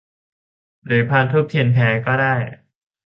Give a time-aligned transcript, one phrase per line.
[0.85, 2.35] หรือพานธูปเทียนแพรก็ได้